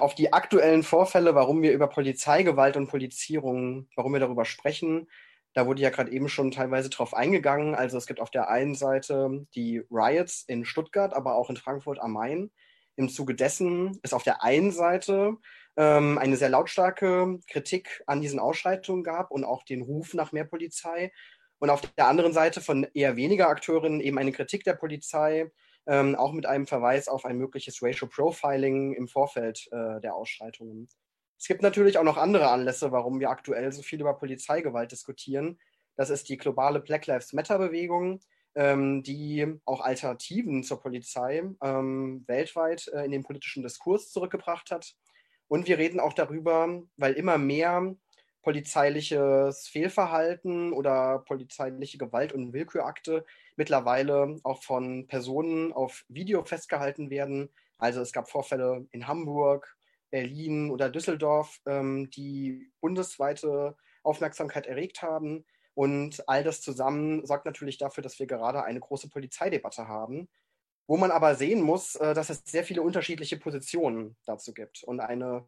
[0.00, 5.08] auf die aktuellen Vorfälle, warum wir über Polizeigewalt und Polizierung, warum wir darüber sprechen,
[5.52, 7.74] da wurde ja gerade eben schon teilweise drauf eingegangen.
[7.74, 11.98] Also es gibt auf der einen Seite die Riots in Stuttgart, aber auch in Frankfurt
[12.00, 12.50] am Main.
[12.96, 15.36] Im Zuge dessen ist auf der einen Seite
[15.76, 20.44] ähm, eine sehr lautstarke Kritik an diesen Ausschreitungen gab und auch den Ruf nach mehr
[20.44, 21.12] Polizei.
[21.58, 25.50] Und auf der anderen Seite von eher weniger Akteurinnen eben eine Kritik der Polizei,
[25.90, 30.88] ähm, auch mit einem Verweis auf ein mögliches Racial Profiling im Vorfeld äh, der Ausschreitungen.
[31.36, 35.58] Es gibt natürlich auch noch andere Anlässe, warum wir aktuell so viel über Polizeigewalt diskutieren.
[35.96, 38.20] Das ist die globale Black Lives Matter-Bewegung,
[38.54, 44.94] ähm, die auch Alternativen zur Polizei ähm, weltweit äh, in den politischen Diskurs zurückgebracht hat.
[45.48, 47.96] Und wir reden auch darüber, weil immer mehr
[48.42, 53.24] polizeiliches Fehlverhalten oder polizeiliche Gewalt- und Willkürakte
[53.60, 57.50] mittlerweile auch von Personen auf Video festgehalten werden.
[57.76, 59.76] Also es gab Vorfälle in Hamburg,
[60.08, 65.44] Berlin oder Düsseldorf, ähm, die bundesweite Aufmerksamkeit erregt haben.
[65.74, 70.30] Und all das zusammen sorgt natürlich dafür, dass wir gerade eine große Polizeidebatte haben,
[70.86, 74.84] wo man aber sehen muss, äh, dass es sehr viele unterschiedliche Positionen dazu gibt.
[74.84, 75.46] Und eine,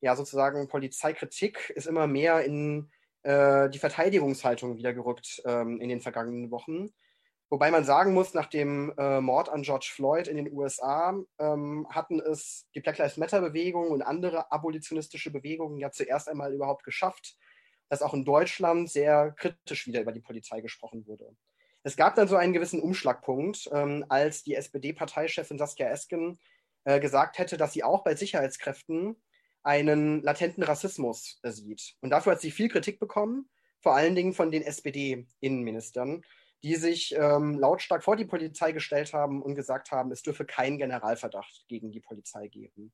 [0.00, 2.88] ja, sozusagen Polizeikritik ist immer mehr in
[3.24, 6.90] äh, die Verteidigungshaltung wieder gerückt ähm, in den vergangenen Wochen.
[7.50, 11.86] Wobei man sagen muss, nach dem äh, Mord an George Floyd in den USA ähm,
[11.88, 17.38] hatten es die Black Lives Matter-Bewegung und andere abolitionistische Bewegungen ja zuerst einmal überhaupt geschafft,
[17.88, 21.34] dass auch in Deutschland sehr kritisch wieder über die Polizei gesprochen wurde.
[21.84, 26.38] Es gab dann so einen gewissen Umschlagpunkt, ähm, als die SPD-Parteichefin Saskia Esken
[26.84, 29.16] äh, gesagt hätte, dass sie auch bei Sicherheitskräften
[29.62, 31.96] einen latenten Rassismus äh, sieht.
[32.02, 33.48] Und dafür hat sie viel Kritik bekommen,
[33.80, 36.24] vor allen Dingen von den SPD-Innenministern
[36.62, 40.78] die sich ähm, lautstark vor die Polizei gestellt haben und gesagt haben, es dürfe keinen
[40.78, 42.92] Generalverdacht gegen die Polizei geben.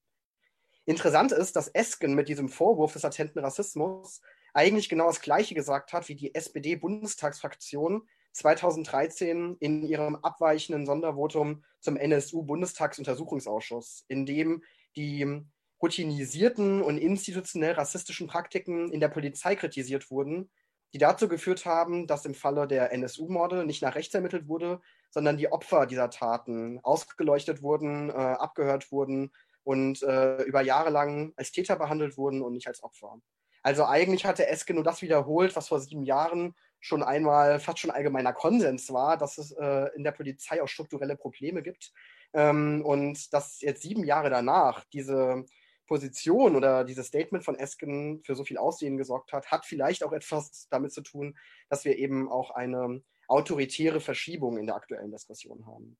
[0.84, 4.20] Interessant ist, dass Esken mit diesem Vorwurf des latenten Rassismus
[4.52, 11.96] eigentlich genau das Gleiche gesagt hat, wie die SPD-Bundestagsfraktion 2013 in ihrem abweichenden Sondervotum zum
[11.96, 14.62] NSU-Bundestagsuntersuchungsausschuss, in dem
[14.96, 15.42] die
[15.80, 20.50] routinisierten und institutionell rassistischen Praktiken in der Polizei kritisiert wurden
[20.94, 25.36] die dazu geführt haben, dass im Falle der NSU-Morde nicht nach rechts ermittelt wurde, sondern
[25.36, 29.32] die Opfer dieser Taten ausgeleuchtet wurden, äh, abgehört wurden
[29.64, 33.18] und äh, über Jahre lang als Täter behandelt wurden und nicht als Opfer.
[33.64, 37.90] Also eigentlich hatte Eske nur das wiederholt, was vor sieben Jahren schon einmal fast schon
[37.90, 41.92] allgemeiner Konsens war, dass es äh, in der Polizei auch strukturelle Probleme gibt.
[42.34, 45.44] Ähm, und dass jetzt sieben Jahre danach diese
[45.86, 50.12] Position oder dieses Statement von Esken für so viel Aussehen gesorgt hat, hat vielleicht auch
[50.12, 51.36] etwas damit zu tun,
[51.68, 55.96] dass wir eben auch eine autoritäre Verschiebung in der aktuellen Diskussion haben.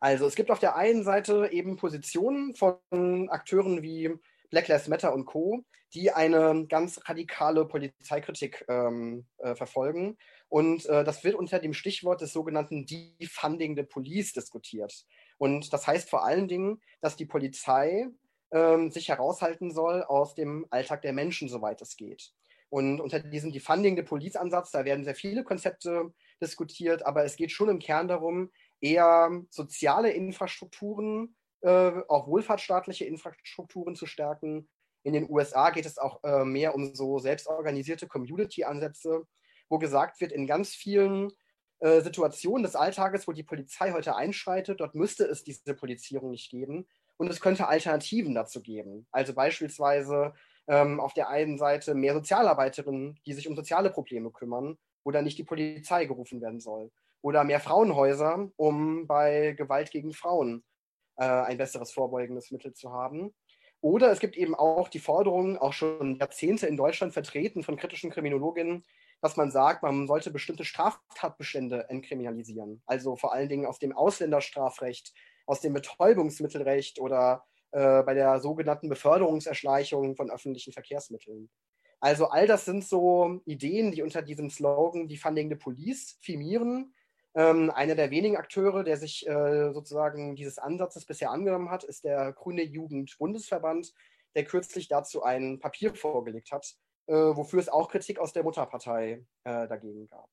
[0.00, 4.14] Also es gibt auf der einen Seite eben Positionen von Akteuren wie
[4.50, 10.18] Black Lives Matter und Co., die eine ganz radikale Polizeikritik ähm, äh, verfolgen.
[10.48, 15.06] Und äh, das wird unter dem Stichwort des sogenannten Defunding the Police diskutiert.
[15.38, 18.06] Und das heißt vor allen Dingen, dass die Polizei
[18.50, 22.32] ähm, sich heraushalten soll aus dem Alltag der Menschen, soweit es geht.
[22.70, 27.50] Und unter diesem Defunding the Police-Ansatz, da werden sehr viele Konzepte diskutiert, aber es geht
[27.50, 28.50] schon im Kern darum,
[28.80, 34.68] eher soziale Infrastrukturen, äh, auch wohlfahrtsstaatliche Infrastrukturen zu stärken.
[35.02, 39.26] In den USA geht es auch äh, mehr um so selbstorganisierte Community-Ansätze,
[39.68, 41.30] wo gesagt wird, in ganz vielen
[41.80, 46.50] äh, Situationen des Alltages, wo die Polizei heute einschreitet, dort müsste es diese Polizierung nicht
[46.50, 46.86] geben
[47.18, 49.06] und es könnte Alternativen dazu geben.
[49.10, 50.32] Also beispielsweise
[50.68, 55.24] ähm, auf der einen Seite mehr Sozialarbeiterinnen, die sich um soziale Probleme kümmern, wo dann
[55.24, 56.90] nicht die Polizei gerufen werden soll.
[57.20, 60.64] Oder mehr Frauenhäuser, um bei Gewalt gegen Frauen
[61.16, 63.34] äh, ein besseres vorbeugendes Mittel zu haben.
[63.80, 68.10] Oder es gibt eben auch die Forderung, auch schon Jahrzehnte in Deutschland vertreten von kritischen
[68.10, 68.84] Kriminologinnen,
[69.20, 72.82] dass man sagt, man sollte bestimmte Straftatbestände entkriminalisieren.
[72.86, 75.12] Also vor allen Dingen aus dem Ausländerstrafrecht,
[75.48, 81.50] aus dem Betäubungsmittelrecht oder äh, bei der sogenannten Beförderungserschleichung von öffentlichen Verkehrsmitteln.
[82.00, 86.94] Also all das sind so Ideen, die unter diesem Slogan die Funding the Police firmieren.
[87.34, 92.04] Ähm, einer der wenigen Akteure, der sich äh, sozusagen dieses Ansatzes bisher angenommen hat, ist
[92.04, 93.94] der Grüne Jugend-Bundesverband,
[94.36, 96.76] der kürzlich dazu ein Papier vorgelegt hat,
[97.06, 100.28] äh, wofür es auch Kritik aus der Mutterpartei äh, dagegen gab.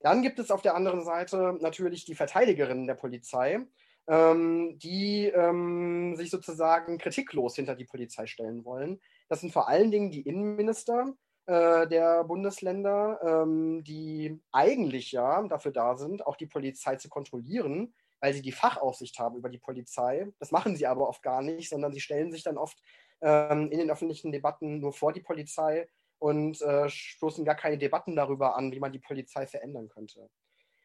[0.00, 3.66] Dann gibt es auf der anderen Seite natürlich die Verteidigerinnen der Polizei,
[4.08, 9.00] ähm, die ähm, sich sozusagen kritiklos hinter die Polizei stellen wollen.
[9.28, 11.14] Das sind vor allen Dingen die Innenminister
[11.46, 17.94] äh, der Bundesländer, ähm, die eigentlich ja dafür da sind, auch die Polizei zu kontrollieren,
[18.20, 20.26] weil sie die Fachaufsicht haben über die Polizei.
[20.38, 22.78] Das machen sie aber oft gar nicht, sondern sie stellen sich dann oft
[23.20, 25.88] ähm, in den öffentlichen Debatten nur vor die Polizei
[26.18, 30.28] und äh, stoßen gar keine Debatten darüber an, wie man die Polizei verändern könnte.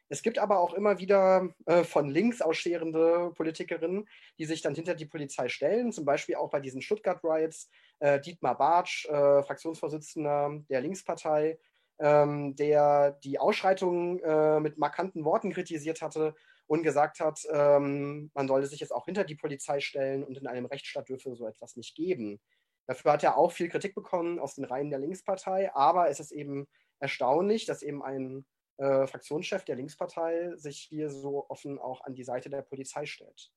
[0.09, 4.07] Es gibt aber auch immer wieder äh, von links ausscherende Politikerinnen,
[4.38, 7.69] die sich dann hinter die Polizei stellen, zum Beispiel auch bei diesen Stuttgart Riots.
[8.00, 11.57] Äh, Dietmar Bartsch, äh, Fraktionsvorsitzender der Linkspartei,
[12.00, 16.35] ähm, der die Ausschreitungen äh, mit markanten Worten kritisiert hatte
[16.67, 20.47] und gesagt hat, ähm, man solle sich jetzt auch hinter die Polizei stellen und in
[20.47, 22.41] einem Rechtsstaat dürfe so etwas nicht geben.
[22.88, 26.31] Dafür hat er auch viel Kritik bekommen aus den Reihen der Linkspartei, aber es ist
[26.31, 26.67] eben
[27.00, 28.45] erstaunlich, dass eben ein
[28.78, 33.52] äh, Fraktionschef der Linkspartei sich hier so offen auch an die Seite der Polizei stellt.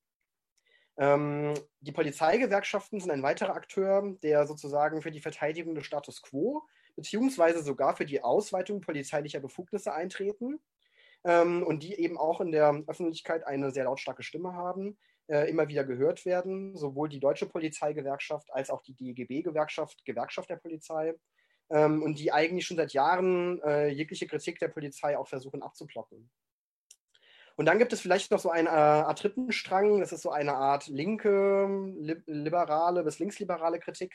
[0.99, 6.67] Ähm, die Polizeigewerkschaften sind ein weiterer Akteur, der sozusagen für die Verteidigung des Status quo
[6.97, 10.59] beziehungsweise sogar für die Ausweitung polizeilicher Befugnisse eintreten
[11.25, 14.99] ähm, und die eben auch in der Öffentlichkeit eine sehr lautstarke Stimme haben,
[15.29, 20.57] äh, immer wieder gehört werden, sowohl die Deutsche Polizeigewerkschaft als auch die DGB-Gewerkschaft, Gewerkschaft der
[20.57, 21.15] Polizei,
[21.71, 26.31] ähm, und die eigentlich schon seit Jahren äh, jegliche Kritik der Polizei auch versuchen abzuplocken.
[27.57, 30.55] Und dann gibt es vielleicht noch so eine Art dritten Strang, das ist so eine
[30.55, 31.67] Art linke,
[32.27, 34.15] liberale bis linksliberale Kritik,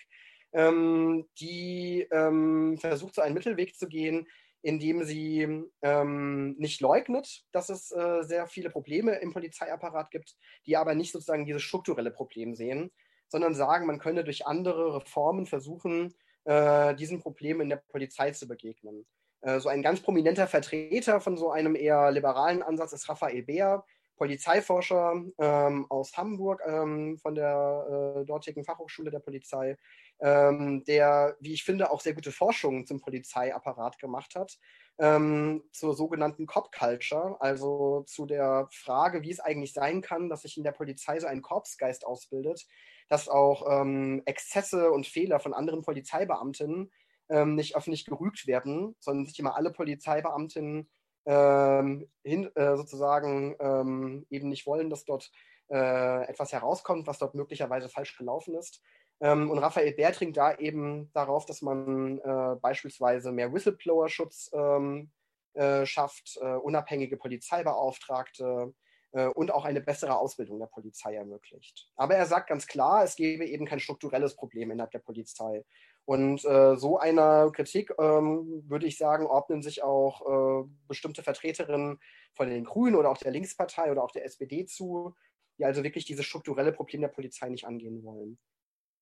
[0.54, 4.28] ähm, die ähm, versucht, so einen Mittelweg zu gehen,
[4.62, 10.36] indem sie ähm, nicht leugnet, dass es äh, sehr viele Probleme im Polizeiapparat gibt,
[10.68, 12.92] die aber nicht sozusagen dieses strukturelle Problem sehen,
[13.28, 16.14] sondern sagen, man könne durch andere Reformen versuchen,
[16.46, 19.06] äh, diesen Problemen in der Polizei zu begegnen.
[19.42, 23.84] Äh, so ein ganz prominenter Vertreter von so einem eher liberalen Ansatz ist Raphael Beer,
[24.22, 29.78] Polizeiforscher ähm, aus Hamburg ähm, von der äh, dortigen Fachhochschule der Polizei,
[30.20, 34.60] ähm, der, wie ich finde, auch sehr gute Forschung zum Polizeiapparat gemacht hat,
[35.00, 40.44] ähm, zur sogenannten Cop Culture, also zu der Frage, wie es eigentlich sein kann, dass
[40.44, 42.68] sich in der Polizei so ein Korpsgeist ausbildet,
[43.12, 46.90] dass auch ähm, Exzesse und Fehler von anderen Polizeibeamtinnen
[47.28, 50.90] ähm, nicht öffentlich gerügt werden, sondern sich immer alle Polizeibeamtinnen
[51.26, 55.30] ähm, hin, äh, sozusagen ähm, eben nicht wollen, dass dort
[55.70, 58.82] äh, etwas herauskommt, was dort möglicherweise falsch gelaufen ist.
[59.20, 65.12] Ähm, und Raphael Bär trinkt da eben darauf, dass man äh, beispielsweise mehr Whistleblower-Schutz ähm,
[65.52, 68.74] äh, schafft, äh, unabhängige Polizeibeauftragte
[69.12, 71.90] und auch eine bessere Ausbildung der Polizei ermöglicht.
[71.96, 75.66] Aber er sagt ganz klar, es gebe eben kein strukturelles Problem innerhalb der Polizei.
[76.06, 82.00] Und äh, so einer Kritik, ähm, würde ich sagen, ordnen sich auch äh, bestimmte Vertreterinnen
[82.34, 85.16] von den Grünen oder auch der Linkspartei oder auch der SPD zu,
[85.58, 88.40] die also wirklich dieses strukturelle Problem der Polizei nicht angehen wollen.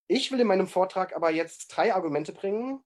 [0.07, 2.83] Ich will in meinem Vortrag aber jetzt drei Argumente bringen,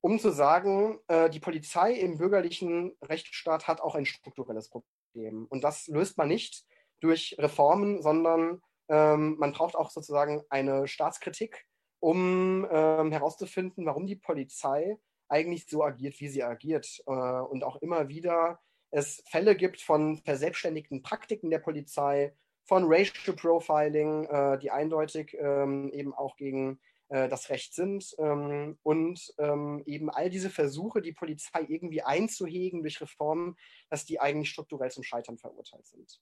[0.00, 4.99] um zu sagen, äh, die Polizei im bürgerlichen Rechtsstaat hat auch ein strukturelles Problem.
[5.14, 6.64] Und das löst man nicht
[7.00, 11.66] durch Reformen, sondern ähm, man braucht auch sozusagen eine Staatskritik
[12.00, 14.96] um ähm, herauszufinden, warum die Polizei
[15.28, 17.02] eigentlich so agiert, wie sie agiert.
[17.06, 18.58] Äh, und auch immer wieder
[18.90, 22.34] es Fälle gibt von verselbstständigten Praktiken der Polizei,
[22.64, 26.80] von Racial Profiling, äh, die eindeutig ähm, eben auch gegen
[27.10, 28.14] das Recht sind.
[28.18, 33.56] Ähm, und ähm, eben all diese Versuche, die Polizei irgendwie einzuhegen durch Reformen,
[33.88, 36.20] dass die eigentlich strukturell zum Scheitern verurteilt sind.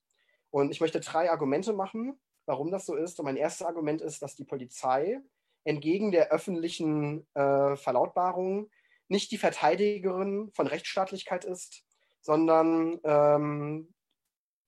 [0.51, 3.19] Und ich möchte drei Argumente machen, warum das so ist.
[3.19, 5.21] Und mein erstes Argument ist, dass die Polizei
[5.65, 8.71] entgegen der öffentlichen äh, Verlautbarung
[9.09, 11.85] nicht die Verteidigerin von Rechtsstaatlichkeit ist,
[12.21, 13.95] sondern ähm,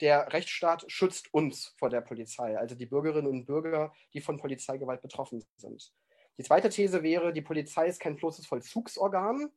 [0.01, 5.03] der Rechtsstaat schützt uns vor der Polizei, also die Bürgerinnen und Bürger, die von Polizeigewalt
[5.03, 5.93] betroffen sind.
[6.39, 9.51] Die zweite These wäre, die Polizei ist kein bloßes Vollzugsorgan,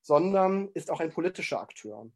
[0.00, 2.10] sondern ist auch ein politischer Akteur.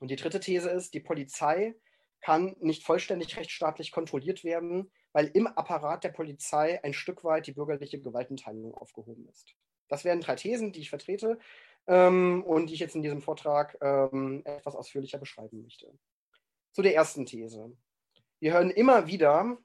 [0.00, 1.74] Und die dritte These ist, die Polizei
[2.20, 7.52] kann nicht vollständig rechtsstaatlich kontrolliert werden, weil im Apparat der Polizei ein Stück weit die
[7.52, 9.54] bürgerliche Gewaltenteilung aufgehoben ist.
[9.88, 11.38] Das wären drei Thesen, die ich vertrete
[11.86, 15.90] ähm, und die ich jetzt in diesem Vortrag ähm, etwas ausführlicher beschreiben möchte.
[16.72, 17.72] Zu der ersten These.
[18.40, 19.56] Wir hören immer wieder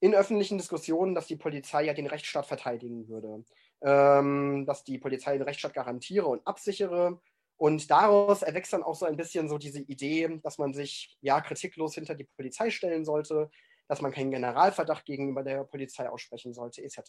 [0.00, 3.44] in öffentlichen Diskussionen, dass die Polizei ja den Rechtsstaat verteidigen würde,
[3.82, 7.20] ähm, dass die Polizei den Rechtsstaat garantiere und absichere.
[7.56, 11.40] Und daraus erwächst dann auch so ein bisschen so diese Idee, dass man sich ja
[11.40, 13.50] kritiklos hinter die Polizei stellen sollte,
[13.88, 17.00] dass man keinen Generalverdacht gegenüber der Polizei aussprechen sollte, etc.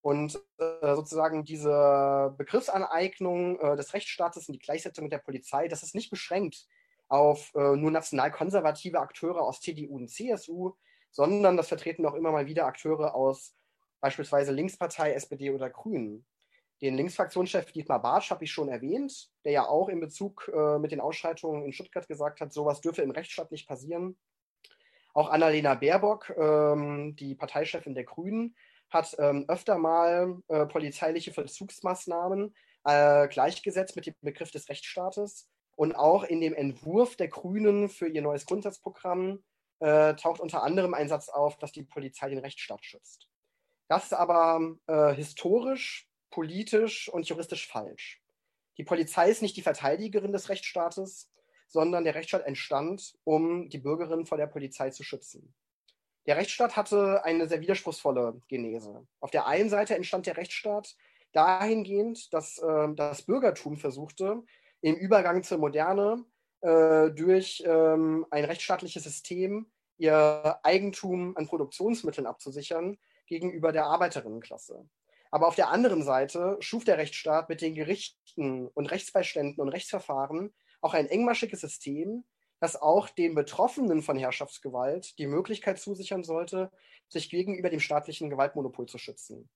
[0.00, 5.82] Und äh, sozusagen diese Begriffsaneignung äh, des Rechtsstaates und die Gleichsetzung mit der Polizei, das
[5.82, 6.66] ist nicht beschränkt
[7.08, 10.74] auf äh, nur nationalkonservative Akteure aus CDU und CSU,
[11.10, 13.54] sondern das vertreten auch immer mal wieder Akteure aus
[14.00, 16.24] beispielsweise Linkspartei, SPD oder Grünen.
[16.80, 20.92] Den Linksfraktionschef Dietmar Bartsch habe ich schon erwähnt, der ja auch in Bezug äh, mit
[20.92, 24.16] den Ausschreitungen in Stuttgart gesagt hat, sowas dürfe im Rechtsstaat nicht passieren.
[25.12, 28.54] Auch Annalena Baerbock, ähm, die Parteichefin der Grünen,
[28.90, 35.48] hat ähm, öfter mal äh, polizeiliche Vollzugsmaßnahmen äh, gleichgesetzt mit dem Begriff des Rechtsstaates.
[35.74, 39.42] Und auch in dem Entwurf der Grünen für ihr neues Grundsatzprogramm
[39.80, 43.28] äh, taucht unter anderem ein Satz auf, dass die Polizei den Rechtsstaat schützt.
[43.88, 48.22] Das ist aber äh, historisch, politisch und juristisch falsch.
[48.76, 51.30] Die Polizei ist nicht die Verteidigerin des Rechtsstaates,
[51.66, 55.54] sondern der Rechtsstaat entstand, um die Bürgerinnen vor der Polizei zu schützen.
[56.26, 59.06] Der Rechtsstaat hatte eine sehr widerspruchsvolle Genese.
[59.20, 60.94] Auf der einen Seite entstand der Rechtsstaat
[61.32, 64.42] dahingehend, dass äh, das Bürgertum versuchte,
[64.80, 66.24] im Übergang zur Moderne
[66.60, 74.88] äh, durch ähm, ein rechtsstaatliches System ihr Eigentum an Produktionsmitteln abzusichern gegenüber der Arbeiterinnenklasse.
[75.30, 80.54] Aber auf der anderen Seite schuf der Rechtsstaat mit den Gerichten und Rechtsbeiständen und Rechtsverfahren
[80.80, 82.24] auch ein engmaschiges System,
[82.60, 86.70] das auch den Betroffenen von Herrschaftsgewalt die Möglichkeit zusichern sollte,
[87.08, 89.48] sich gegenüber dem staatlichen Gewaltmonopol zu schützen.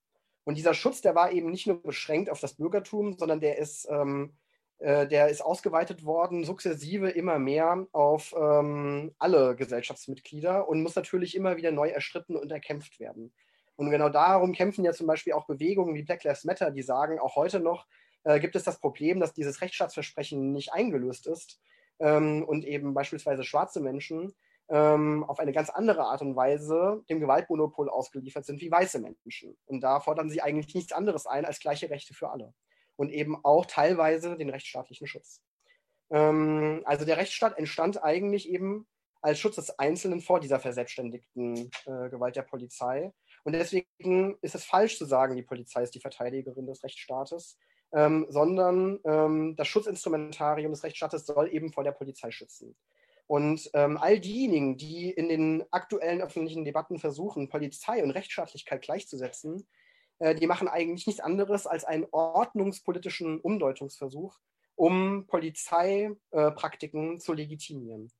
[0.45, 3.89] Und dieser Schutz, der war eben nicht nur beschränkt auf das Bürgertum, sondern der ist
[3.89, 4.52] ähm, äh,
[4.83, 11.57] der ist ausgeweitet worden, sukzessive immer mehr auf ähm, alle Gesellschaftsmitglieder und muss natürlich immer
[11.57, 13.33] wieder neu erstritten und erkämpft werden.
[13.77, 17.19] Und genau darum kämpfen ja zum Beispiel auch Bewegungen wie Black Lives Matter, die sagen,
[17.19, 17.87] auch heute noch
[18.25, 21.61] äh, gibt es das Problem, dass dieses Rechtsstaatsversprechen nicht eingelöst ist
[21.99, 24.35] ähm, und eben beispielsweise schwarze Menschen
[24.69, 29.57] ähm, auf eine ganz andere Art und Weise dem Gewaltmonopol ausgeliefert sind wie weiße Menschen.
[29.67, 32.53] Und da fordern sie eigentlich nichts anderes ein als gleiche Rechte für alle
[32.97, 35.43] und eben auch teilweise den rechtsstaatlichen Schutz.
[36.11, 38.87] Ähm, also der Rechtsstaat entstand eigentlich eben
[39.23, 43.13] als Schutz des Einzelnen vor dieser verselbstständigten äh, Gewalt der Polizei.
[43.45, 47.59] Und deswegen ist es falsch zu sagen, die Polizei ist die Verteidigerin des Rechtsstaates,
[47.95, 52.77] ähm, sondern ähm, das Schutzinstrumentarium des Rechtsstaates soll eben vor der Polizei schützen.
[53.27, 59.67] Und ähm, all diejenigen, die in den aktuellen öffentlichen Debatten versuchen, Polizei und Rechtsstaatlichkeit gleichzusetzen,
[60.35, 64.39] die machen eigentlich nichts anderes als einen ordnungspolitischen Umdeutungsversuch,
[64.77, 68.11] um Polizeipraktiken äh, zu legitimieren.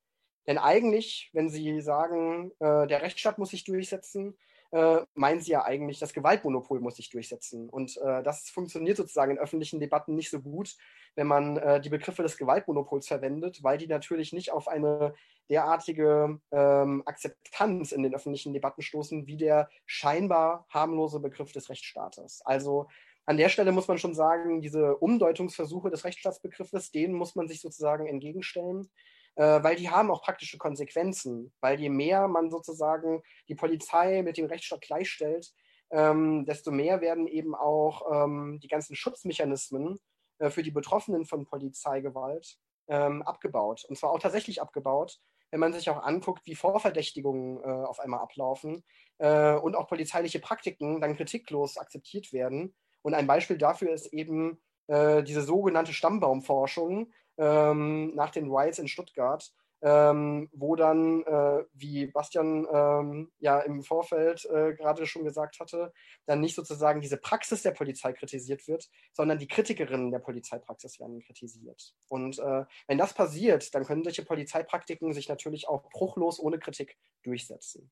[0.47, 4.37] Denn eigentlich, wenn Sie sagen, äh, der Rechtsstaat muss sich durchsetzen,
[4.73, 7.69] äh, meinen sie ja eigentlich, das Gewaltmonopol muss sich durchsetzen.
[7.69, 10.77] Und äh, das funktioniert sozusagen in öffentlichen Debatten nicht so gut,
[11.15, 15.15] wenn man äh, die Begriffe des Gewaltmonopols verwendet, weil die natürlich nicht auf eine
[15.51, 22.41] derartige ähm, Akzeptanz in den öffentlichen Debatten stoßen, wie der scheinbar harmlose Begriff des Rechtsstaates.
[22.45, 22.89] Also
[23.27, 27.61] an der Stelle muss man schon sagen, diese Umdeutungsversuche des Rechtsstaatsbegriffes, denen muss man sich
[27.61, 28.91] sozusagen entgegenstellen
[29.37, 34.37] äh, weil die haben auch praktische Konsequenzen, weil je mehr man sozusagen die Polizei mit
[34.37, 35.53] dem Rechtsstaat gleichstellt,
[35.91, 39.99] ähm, desto mehr werden eben auch ähm, die ganzen Schutzmechanismen
[40.39, 42.57] äh, für die Betroffenen von Polizeigewalt
[42.89, 43.85] ähm, abgebaut.
[43.89, 45.19] Und zwar auch tatsächlich abgebaut,
[45.51, 48.83] wenn man sich auch anguckt, wie Vorverdächtigungen äh, auf einmal ablaufen
[49.19, 52.75] äh, und auch polizeiliche Praktiken dann kritiklos akzeptiert werden.
[53.03, 58.89] Und ein Beispiel dafür ist eben äh, diese sogenannte Stammbaumforschung, ähm, nach den Riots in
[58.89, 65.59] Stuttgart, ähm, wo dann, äh, wie Bastian ähm, ja im Vorfeld äh, gerade schon gesagt
[65.59, 65.93] hatte,
[66.27, 71.21] dann nicht sozusagen diese Praxis der Polizei kritisiert wird, sondern die Kritikerinnen der Polizeipraxis werden
[71.21, 71.97] kritisiert.
[72.09, 76.97] Und äh, wenn das passiert, dann können solche Polizeipraktiken sich natürlich auch bruchlos ohne Kritik
[77.25, 77.91] durchsetzen.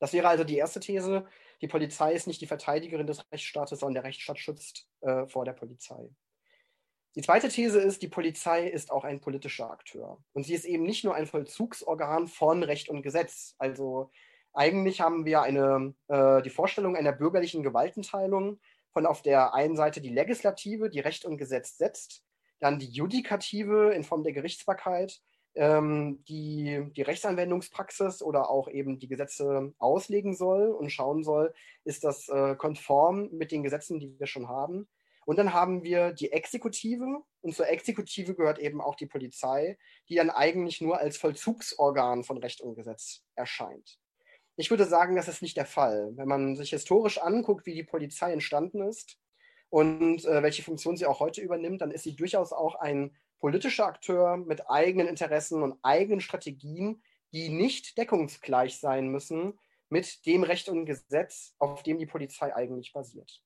[0.00, 1.26] Das wäre also die erste These.
[1.60, 5.52] Die Polizei ist nicht die Verteidigerin des Rechtsstaates, sondern der Rechtsstaat schützt äh, vor der
[5.52, 6.08] Polizei.
[7.14, 10.18] Die zweite These ist, die Polizei ist auch ein politischer Akteur.
[10.32, 13.54] Und sie ist eben nicht nur ein Vollzugsorgan von Recht und Gesetz.
[13.58, 14.10] Also
[14.54, 18.60] eigentlich haben wir eine, äh, die Vorstellung einer bürgerlichen Gewaltenteilung
[18.92, 22.24] von auf der einen Seite die Legislative, die Recht und Gesetz setzt,
[22.60, 25.20] dann die Judikative in Form der Gerichtsbarkeit,
[25.54, 31.52] ähm, die die Rechtsanwendungspraxis oder auch eben die Gesetze auslegen soll und schauen soll,
[31.84, 34.88] ist das äh, konform mit den Gesetzen, die wir schon haben.
[35.24, 40.16] Und dann haben wir die Exekutive und zur Exekutive gehört eben auch die Polizei, die
[40.16, 43.98] dann eigentlich nur als Vollzugsorgan von Recht und Gesetz erscheint.
[44.56, 46.12] Ich würde sagen, das ist nicht der Fall.
[46.16, 49.18] Wenn man sich historisch anguckt, wie die Polizei entstanden ist
[49.70, 53.86] und äh, welche Funktion sie auch heute übernimmt, dann ist sie durchaus auch ein politischer
[53.86, 57.02] Akteur mit eigenen Interessen und eigenen Strategien,
[57.32, 62.92] die nicht deckungsgleich sein müssen mit dem Recht und Gesetz, auf dem die Polizei eigentlich
[62.92, 63.42] basiert.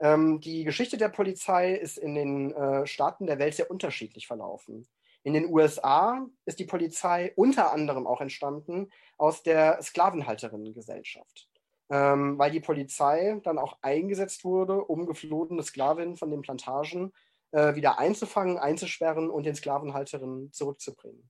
[0.00, 4.86] Ähm, die Geschichte der Polizei ist in den äh, Staaten der Welt sehr unterschiedlich verlaufen.
[5.22, 11.48] In den USA ist die Polizei unter anderem auch entstanden aus der Sklavenhalterinnengesellschaft,
[11.90, 17.12] ähm, weil die Polizei dann auch eingesetzt wurde, um geflohene Sklavinnen von den Plantagen
[17.50, 21.28] äh, wieder einzufangen, einzusperren und den Sklavenhalterinnen zurückzubringen.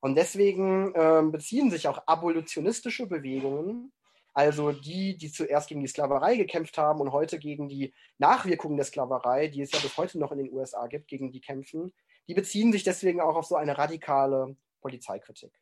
[0.00, 3.92] Und deswegen äh, beziehen sich auch abolitionistische Bewegungen,
[4.36, 8.84] also die, die zuerst gegen die Sklaverei gekämpft haben und heute gegen die Nachwirkungen der
[8.84, 11.90] Sklaverei, die es ja bis heute noch in den USA gibt, gegen die kämpfen,
[12.28, 15.52] die beziehen sich deswegen auch auf so eine radikale Polizeikritik.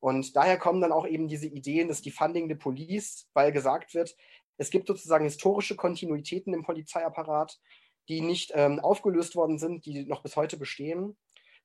[0.00, 4.16] Und daher kommen dann auch eben diese Ideen des Defunding the Police, weil gesagt wird,
[4.56, 7.60] es gibt sozusagen historische Kontinuitäten im Polizeiapparat,
[8.08, 11.18] die nicht ähm, aufgelöst worden sind, die noch bis heute bestehen.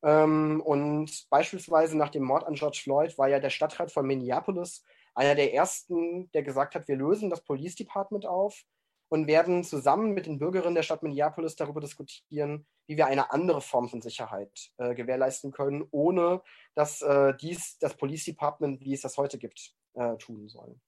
[0.04, 4.84] Ähm, und beispielsweise nach dem Mord an George Floyd war ja der Stadtrat von Minneapolis
[5.18, 8.64] einer der ersten, der gesagt hat, wir lösen das Police Department auf
[9.10, 13.62] und werden zusammen mit den Bürgerinnen der Stadt Minneapolis darüber diskutieren, wie wir eine andere
[13.62, 16.42] Form von Sicherheit äh, gewährleisten können, ohne
[16.76, 20.80] dass äh, dies das Police Department, wie es das heute gibt, äh, tun soll.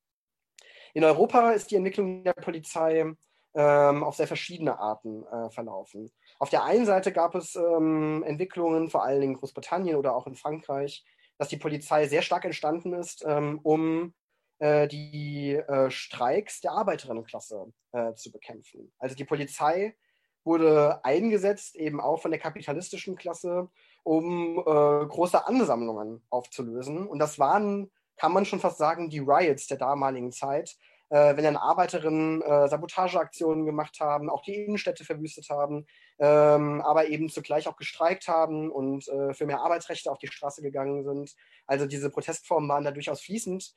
[0.93, 3.15] In Europa ist die Entwicklung der Polizei
[3.55, 6.11] ähm, auf sehr verschiedene Arten äh, verlaufen.
[6.37, 10.35] Auf der einen Seite gab es ähm, Entwicklungen, vor allem in Großbritannien oder auch in
[10.35, 11.03] Frankreich,
[11.39, 14.13] dass die Polizei sehr stark entstanden ist, ähm, um
[14.61, 18.91] die äh, Streiks der Arbeiterinnenklasse äh, zu bekämpfen.
[18.99, 19.95] Also die Polizei
[20.43, 23.69] wurde eingesetzt, eben auch von der kapitalistischen Klasse,
[24.03, 27.07] um äh, große Ansammlungen aufzulösen.
[27.07, 30.75] Und das waren, kann man schon fast sagen, die Riots der damaligen Zeit,
[31.09, 35.85] äh, wenn dann Arbeiterinnen äh, Sabotageaktionen gemacht haben, auch die Innenstädte verwüstet haben,
[36.19, 40.61] ähm, aber eben zugleich auch gestreikt haben und äh, für mehr Arbeitsrechte auf die Straße
[40.61, 41.33] gegangen sind.
[41.65, 43.73] Also diese Protestformen waren da durchaus fließend.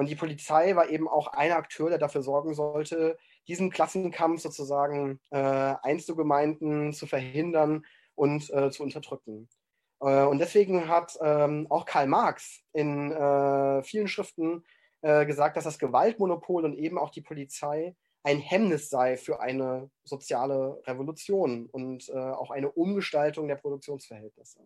[0.00, 5.20] Und die Polizei war eben auch ein Akteur, der dafür sorgen sollte, diesen Klassenkampf sozusagen
[5.28, 5.36] äh,
[5.82, 9.50] einzugemeinden, zu verhindern und äh, zu unterdrücken.
[10.00, 14.64] Äh, und deswegen hat ähm, auch Karl Marx in äh, vielen Schriften
[15.02, 19.90] äh, gesagt, dass das Gewaltmonopol und eben auch die Polizei ein Hemmnis sei für eine
[20.04, 24.60] soziale Revolution und äh, auch eine Umgestaltung der Produktionsverhältnisse.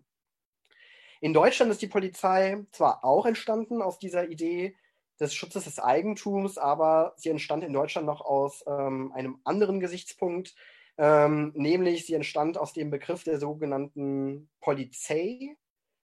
[1.20, 4.76] In Deutschland ist die Polizei zwar auch entstanden aus dieser Idee
[5.20, 10.54] des Schutzes des Eigentums, aber sie entstand in Deutschland noch aus ähm, einem anderen Gesichtspunkt,
[10.98, 15.56] ähm, nämlich sie entstand aus dem Begriff der sogenannten Polizei.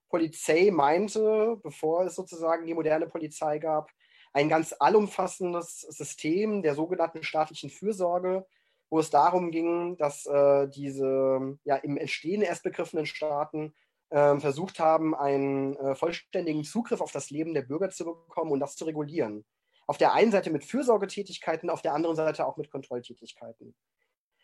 [0.08, 3.90] Polizei meinte, bevor es sozusagen die moderne Polizei gab,
[4.34, 8.46] ein ganz allumfassendes System der sogenannten staatlichen Fürsorge,
[8.90, 13.74] wo es darum ging, dass äh, diese ja, im Entstehen erst begriffenen Staaten
[14.12, 18.76] versucht haben, einen äh, vollständigen Zugriff auf das Leben der Bürger zu bekommen und das
[18.76, 19.44] zu regulieren.
[19.86, 23.74] Auf der einen Seite mit Fürsorgetätigkeiten, auf der anderen Seite auch mit Kontrolltätigkeiten.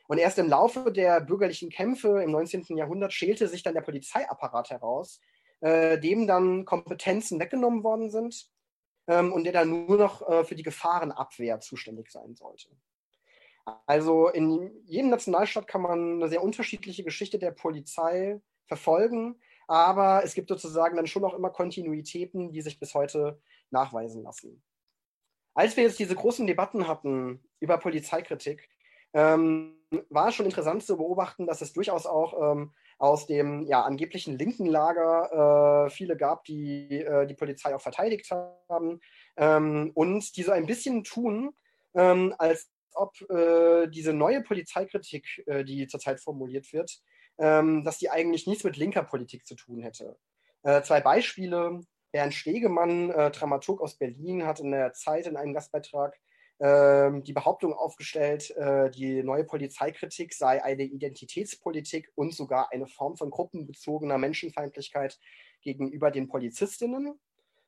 [0.08, 2.76] Und erst im Laufe der bürgerlichen Kämpfe im 19.
[2.76, 5.20] Jahrhundert schälte sich dann der Polizeiapparat heraus,
[5.60, 8.50] äh, dem dann Kompetenzen weggenommen worden sind
[9.06, 12.70] ähm, und der dann nur noch äh, für die Gefahrenabwehr zuständig sein sollte.
[13.86, 20.34] Also in jedem Nationalstaat kann man eine sehr unterschiedliche Geschichte der Polizei verfolgen, aber es
[20.34, 24.62] gibt sozusagen dann schon auch immer Kontinuitäten, die sich bis heute nachweisen lassen.
[25.54, 28.68] Als wir jetzt diese großen Debatten hatten über Polizeikritik,
[29.12, 29.76] ähm,
[30.10, 34.38] war es schon interessant zu beobachten, dass es durchaus auch ähm, aus dem ja, angeblichen
[34.38, 39.00] linken Lager äh, viele gab, die äh, die Polizei auch verteidigt haben
[39.36, 41.54] ähm, und die so ein bisschen tun,
[41.94, 47.00] ähm, als ob äh, diese neue Polizeikritik, äh, die zurzeit formuliert wird,
[47.38, 50.16] ähm, dass die eigentlich nichts mit linker Politik zu tun hätte.
[50.62, 51.80] Äh, zwei Beispiele.
[52.10, 56.18] Bernd Stegemann, äh, Dramaturg aus Berlin, hat in der Zeit in einem Gastbeitrag
[56.60, 63.16] ähm, die Behauptung aufgestellt, äh, die neue Polizeikritik sei eine Identitätspolitik und sogar eine Form
[63.16, 65.20] von gruppenbezogener Menschenfeindlichkeit
[65.60, 67.18] gegenüber den Polizistinnen.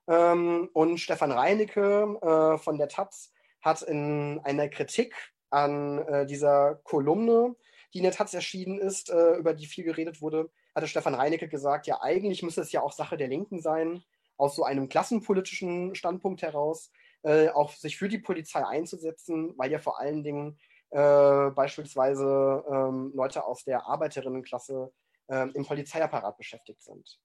[0.08, 5.14] Ähm, und Stefan Reinecke äh, von der Taz hat in einer Kritik
[5.50, 7.54] an äh, dieser Kolumne,
[7.92, 11.86] die in der Taz erschienen ist, über die viel geredet wurde, hatte Stefan Reinecke gesagt,
[11.86, 14.02] ja, eigentlich müsste es ja auch Sache der Linken sein,
[14.40, 16.90] aus so einem klassenpolitischen Standpunkt heraus,
[17.22, 20.58] äh, auch sich für die Polizei einzusetzen, weil ja vor allen Dingen
[20.90, 24.90] äh, beispielsweise ähm, Leute aus der Arbeiterinnenklasse
[25.28, 27.20] äh, im Polizeiapparat beschäftigt sind.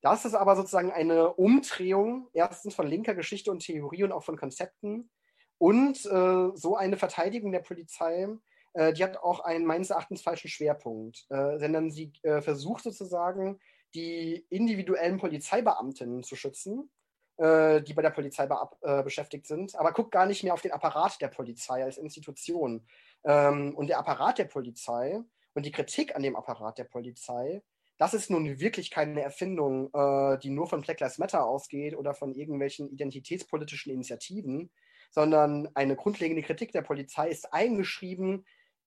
[0.00, 4.36] Das ist aber sozusagen eine Umdrehung erstens von linker Geschichte und Theorie und auch von
[4.36, 5.10] Konzepten
[5.58, 8.28] und äh, so eine Verteidigung der Polizei,
[8.74, 13.58] äh, die hat auch einen meines Erachtens falschen Schwerpunkt, äh, sondern sie versucht sozusagen
[13.94, 16.90] die individuellen Polizeibeamtinnen zu schützen
[17.36, 18.48] äh, die bei der Polizei
[18.82, 22.86] äh, beschäftigt sind, aber guckt gar nicht mehr auf den Apparat der Polizei als Institution.
[23.24, 25.20] Ähm, und der Apparat der Polizei
[25.54, 27.62] und die Kritik an dem Apparat der Polizei,
[27.98, 32.14] das ist nun wirklich keine Erfindung, äh, die nur von Black Lives Matter ausgeht oder
[32.14, 34.70] von irgendwelchen identitätspolitischen Initiativen,
[35.10, 38.44] sondern eine grundlegende Kritik der Polizei ist eingeschrieben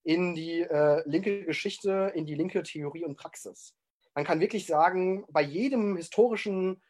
[0.07, 3.75] in die äh, linke Geschichte, in die linke Theorie und Praxis.
[4.15, 6.81] Man kann wirklich sagen, bei jedem historischen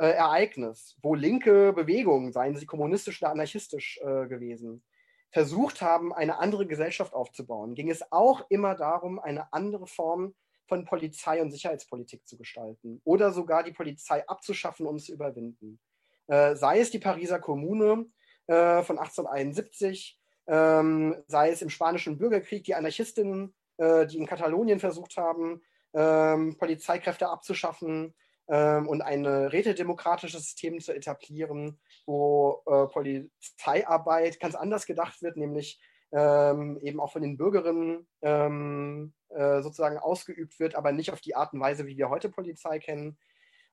[0.00, 4.82] äh, Ereignis, wo linke Bewegungen, seien sie kommunistisch oder anarchistisch äh, gewesen,
[5.30, 10.34] versucht haben, eine andere Gesellschaft aufzubauen, ging es auch immer darum, eine andere Form
[10.66, 15.78] von Polizei und Sicherheitspolitik zu gestalten oder sogar die Polizei abzuschaffen und zu überwinden.
[16.26, 18.06] Äh, sei es die Pariser Kommune
[18.48, 24.80] äh, von 1871, ähm, sei es im Spanischen Bürgerkrieg die Anarchistinnen, äh, die in Katalonien
[24.80, 25.62] versucht haben,
[25.94, 28.14] ähm, Polizeikräfte abzuschaffen
[28.48, 35.80] ähm, und ein rätedemokratisches System zu etablieren, wo äh, Polizeiarbeit ganz anders gedacht wird, nämlich
[36.12, 41.34] ähm, eben auch von den Bürgerinnen ähm, äh, sozusagen ausgeübt wird, aber nicht auf die
[41.34, 43.18] Art und Weise, wie wir heute Polizei kennen.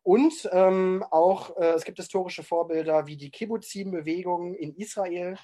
[0.04, 5.38] Und ähm, auch äh, es gibt historische Vorbilder wie die Kibbuzim-Bewegung in Israel.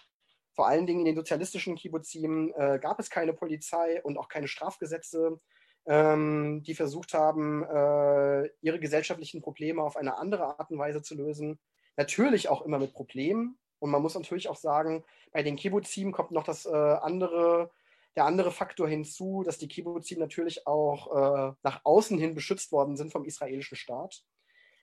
[0.58, 4.48] Vor allen Dingen in den sozialistischen Kibbuzim äh, gab es keine Polizei und auch keine
[4.48, 5.40] Strafgesetze,
[5.86, 11.14] ähm, die versucht haben, äh, ihre gesellschaftlichen Probleme auf eine andere Art und Weise zu
[11.14, 11.60] lösen.
[11.96, 13.60] Natürlich auch immer mit Problemen.
[13.78, 17.70] Und man muss natürlich auch sagen, bei den Kibbuzim kommt noch das äh, andere
[18.16, 22.98] der andere Faktor hinzu, dass die Kibbuzim natürlich auch äh, nach außen hin beschützt worden
[22.98, 24.24] sind vom israelischen Staat.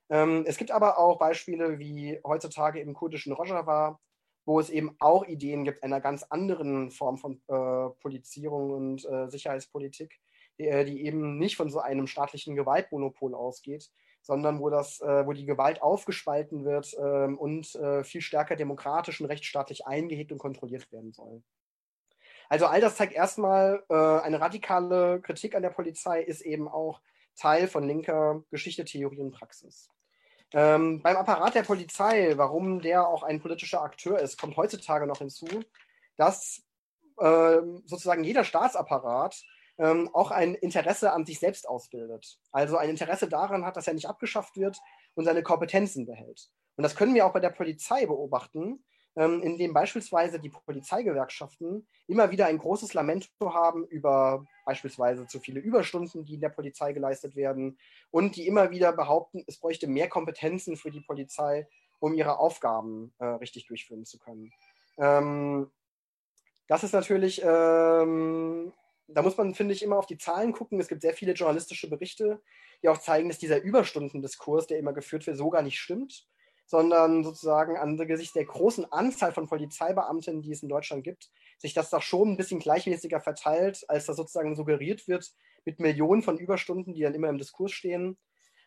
[0.08, 3.98] Ähm, es gibt aber auch Beispiele wie heutzutage im kurdischen Rojava,
[4.44, 9.28] wo es eben auch Ideen gibt einer ganz anderen Form von äh, Polizierung und äh,
[9.28, 10.20] Sicherheitspolitik,
[10.58, 15.26] die, äh, die, eben nicht von so einem staatlichen Gewaltmonopol ausgeht, sondern wo, das, äh,
[15.26, 20.38] wo die Gewalt aufgespalten wird ähm, und äh, viel stärker demokratisch und rechtsstaatlich eingehegt und
[20.38, 21.42] kontrolliert werden soll.
[22.48, 27.00] Also all das zeigt erstmal, äh, eine radikale Kritik an der Polizei ist eben auch
[27.36, 29.90] Teil von linker Geschichte, Theorie und Praxis.
[30.54, 35.18] Ähm, beim Apparat der Polizei, warum der auch ein politischer Akteur ist, kommt heutzutage noch
[35.18, 35.48] hinzu,
[36.16, 36.62] dass
[37.18, 39.42] äh, sozusagen jeder Staatsapparat
[39.78, 42.38] ähm, auch ein Interesse an sich selbst ausbildet.
[42.52, 44.78] Also ein Interesse daran hat, dass er nicht abgeschafft wird
[45.14, 46.48] und seine Kompetenzen behält.
[46.76, 48.84] Und das können wir auch bei der Polizei beobachten,
[49.16, 55.40] ähm, in dem beispielsweise die Polizeigewerkschaften immer wieder ein großes Lamento haben über beispielsweise zu
[55.40, 57.78] viele Überstunden, die in der Polizei geleistet werden
[58.10, 61.68] und die immer wieder behaupten, es bräuchte mehr Kompetenzen für die Polizei,
[62.00, 64.52] um ihre Aufgaben äh, richtig durchführen zu können.
[64.98, 65.70] Ähm,
[66.66, 68.72] das ist natürlich, ähm,
[69.06, 70.80] da muss man, finde ich, immer auf die Zahlen gucken.
[70.80, 72.40] Es gibt sehr viele journalistische Berichte,
[72.82, 76.26] die auch zeigen, dass dieser Überstundendiskurs, der immer geführt wird, so gar nicht stimmt
[76.66, 81.90] sondern sozusagen angesichts der großen Anzahl von Polizeibeamten, die es in Deutschland gibt, sich das
[81.90, 85.32] doch schon ein bisschen gleichmäßiger verteilt, als das sozusagen suggeriert wird
[85.64, 88.18] mit Millionen von Überstunden, die dann immer im Diskurs stehen.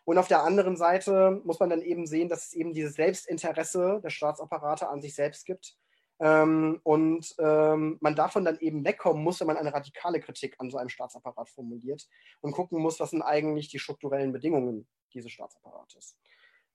[0.04, 4.00] Und auf der anderen Seite muss man dann eben sehen, dass es eben dieses Selbstinteresse
[4.02, 5.76] der Staatsapparate an sich selbst gibt.
[6.20, 10.70] Ähm, und ähm, man davon dann eben wegkommen muss, wenn man eine radikale Kritik an
[10.70, 12.08] so einem Staatsapparat formuliert
[12.40, 16.16] und gucken muss, was sind eigentlich die strukturellen Bedingungen dieses Staatsapparates.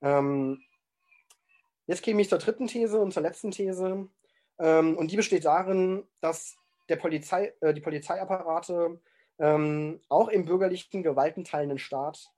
[0.01, 0.61] Ähm,
[1.85, 4.07] Jetzt käme ich zur dritten These und zur letzten These.
[4.59, 6.55] Ähm, und die besteht darin, dass
[6.89, 9.01] der Polizei, äh, die Polizeiapparate
[9.39, 12.31] ähm, auch im bürgerlichen, gewaltenteilenden Staat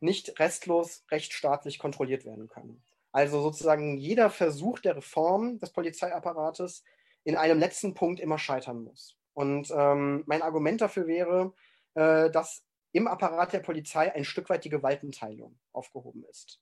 [0.00, 2.82] nicht restlos rechtsstaatlich kontrolliert werden können.
[3.12, 6.84] Also sozusagen jeder Versuch der Reform des Polizeiapparates
[7.24, 9.16] in einem letzten Punkt immer scheitern muss.
[9.34, 11.52] Und ähm, mein Argument dafür wäre,
[11.94, 16.60] äh, dass im Apparat der Polizei ein Stück weit die Gewaltenteilung aufgehoben ist.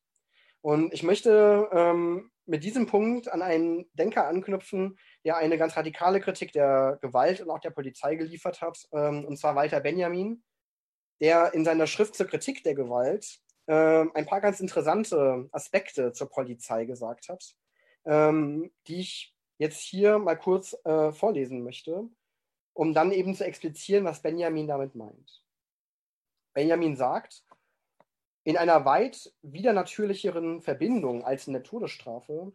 [0.63, 6.21] Und ich möchte ähm, mit diesem Punkt an einen Denker anknüpfen, der eine ganz radikale
[6.21, 10.43] Kritik der Gewalt und auch der Polizei geliefert hat, ähm, und zwar Walter Benjamin,
[11.21, 16.29] der in seiner Schrift zur Kritik der Gewalt ähm, ein paar ganz interessante Aspekte zur
[16.31, 17.57] Polizei gesagt hat,
[18.05, 22.09] ähm, die ich jetzt hier mal kurz äh, vorlesen möchte,
[22.75, 25.43] um dann eben zu explizieren, was Benjamin damit meint.
[26.53, 27.45] Benjamin sagt,
[28.47, 32.53] in einer weit widernatürlicheren Verbindung als in der Todesstrafe,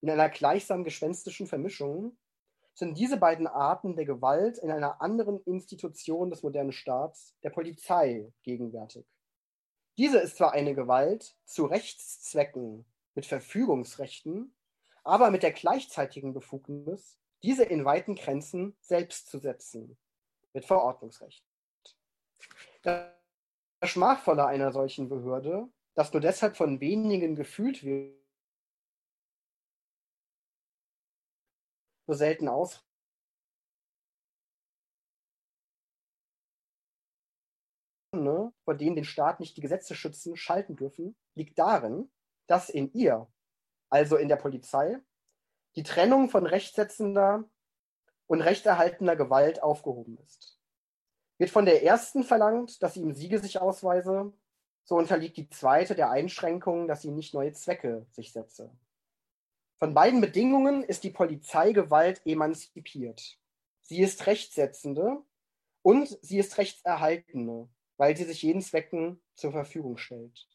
[0.00, 2.16] in einer gleichsam gespenstischen Vermischung,
[2.72, 8.32] sind diese beiden Arten der Gewalt in einer anderen Institution des modernen Staats, der Polizei,
[8.44, 9.04] gegenwärtig.
[9.98, 14.54] Diese ist zwar eine Gewalt zu Rechtszwecken mit Verfügungsrechten,
[15.04, 19.98] aber mit der gleichzeitigen Befugnis, diese in weiten Grenzen selbst zu setzen,
[20.54, 21.44] mit Verordnungsrecht.
[23.82, 28.16] Schmachvolle einer solchen Behörde, das nur deshalb von wenigen gefühlt wird,
[32.06, 32.82] so selten aus.
[38.64, 42.10] vor denen den Staat nicht die Gesetze schützen, schalten dürfen, liegt darin,
[42.46, 43.30] dass in ihr,
[43.90, 44.98] also in der Polizei,
[45.76, 47.44] die Trennung von rechtsetzender
[48.26, 50.56] und rechterhaltender Gewalt aufgehoben ist
[51.38, 54.32] wird von der ersten verlangt, dass sie im Siege sich ausweise,
[54.84, 58.70] so unterliegt die zweite der Einschränkung, dass sie nicht neue Zwecke sich setze.
[59.78, 63.38] Von beiden Bedingungen ist die Polizeigewalt emanzipiert.
[63.82, 65.22] Sie ist rechtssetzende
[65.82, 70.48] und sie ist rechtserhaltende, weil sie sich jeden Zwecken zur Verfügung stellt.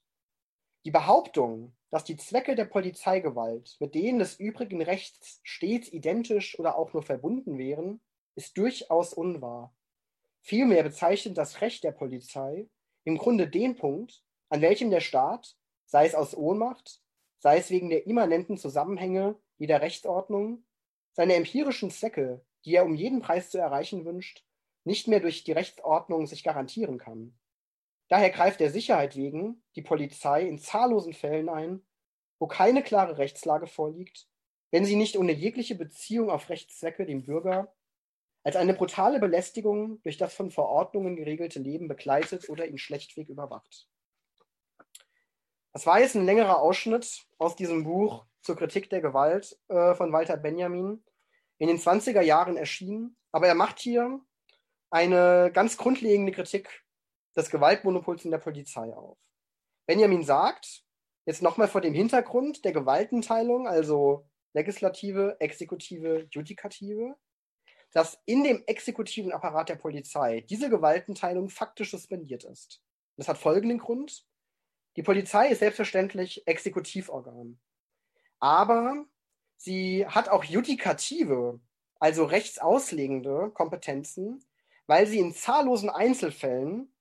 [0.86, 6.76] Die Behauptung, dass die Zwecke der Polizeigewalt mit denen des übrigen Rechts stets identisch oder
[6.76, 8.02] auch nur verbunden wären,
[8.36, 9.76] ist durchaus unwahr.
[10.42, 12.68] Vielmehr bezeichnet das Recht der Polizei
[13.04, 17.02] im Grunde den Punkt, an welchem der Staat, sei es aus Ohnmacht,
[17.40, 20.66] sei es wegen der immanenten Zusammenhänge jeder Rechtsordnung,
[21.14, 24.46] seine empirischen Zwecke, die er um jeden Preis zu erreichen wünscht,
[24.84, 27.38] nicht mehr durch die Rechtsordnung sich garantieren kann.
[28.08, 31.86] Daher greift der Sicherheit wegen die Polizei in zahllosen Fällen ein,
[32.40, 34.28] wo keine klare Rechtslage vorliegt,
[34.72, 37.74] wenn sie nicht ohne jegliche Beziehung auf Rechtszwecke den Bürger
[38.44, 43.88] als eine brutale Belästigung durch das von Verordnungen geregelte Leben begleitet oder ihn schlechtweg überwacht.
[45.74, 50.12] Das war jetzt ein längerer Ausschnitt aus diesem Buch zur Kritik der Gewalt äh, von
[50.12, 51.04] Walter Benjamin,
[51.60, 54.20] in den 20er Jahren erschienen, aber er macht hier
[54.90, 56.84] eine ganz grundlegende Kritik
[57.36, 59.18] des Gewaltmonopols in der Polizei auf.
[59.86, 60.84] Benjamin sagt,
[61.26, 67.16] jetzt nochmal vor dem Hintergrund der Gewaltenteilung, also Legislative, Exekutive, Judikative,
[67.92, 72.82] dass in dem exekutiven Apparat der Polizei diese Gewaltenteilung faktisch suspendiert ist.
[73.18, 74.26] Das hat folgenden Grund.
[74.96, 77.60] Die Polizei ist selbstverständlich Exekutivorgan.
[78.40, 79.06] Aber
[79.58, 81.60] sie hat auch judikative,
[82.00, 84.44] also rechtsauslegende Kompetenzen,
[84.88, 86.94] weil sie in zahllosen Einzelfällen